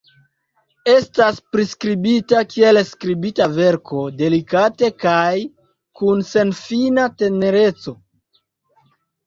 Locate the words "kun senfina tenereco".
6.01-7.99